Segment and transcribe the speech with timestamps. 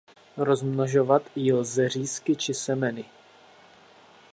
[0.37, 3.05] Rozmnožovat ji lze řízky či semeny.